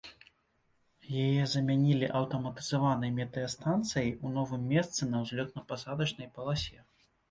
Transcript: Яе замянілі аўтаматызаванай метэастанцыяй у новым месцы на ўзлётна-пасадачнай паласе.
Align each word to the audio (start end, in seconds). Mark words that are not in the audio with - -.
Яе 1.23 1.43
замянілі 1.51 2.09
аўтаматызаванай 2.21 3.15
метэастанцыяй 3.21 4.11
у 4.25 4.35
новым 4.41 4.67
месцы 4.77 5.01
на 5.15 5.27
ўзлётна-пасадачнай 5.29 6.27
паласе. 6.39 6.77